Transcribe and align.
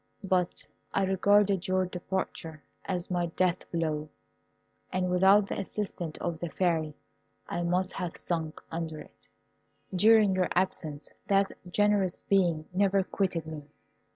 But 0.23 0.65
I 0.95 1.03
regarded 1.03 1.67
your 1.67 1.85
departure 1.85 2.63
as 2.85 3.11
my 3.11 3.27
death 3.27 3.71
blow, 3.71 4.09
and 4.91 5.11
without 5.11 5.45
the 5.45 5.59
assistance 5.59 6.17
of 6.19 6.39
the 6.39 6.49
Fairy 6.49 6.95
I 7.47 7.61
must 7.61 7.93
have 7.93 8.17
sunk 8.17 8.59
under 8.71 8.99
it. 8.99 9.27
During 9.95 10.33
your 10.33 10.49
absence 10.55 11.07
that 11.27 11.51
generous 11.69 12.23
being 12.23 12.65
never 12.73 13.03
quitted 13.03 13.45
me. 13.45 13.67